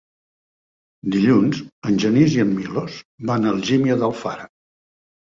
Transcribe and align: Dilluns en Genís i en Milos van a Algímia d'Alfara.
Dilluns 1.15 1.59
en 1.91 1.99
Genís 2.03 2.37
i 2.37 2.41
en 2.43 2.49
Milos 2.53 2.95
van 3.31 3.45
a 3.45 3.51
Algímia 3.57 3.99
d'Alfara. 4.05 4.49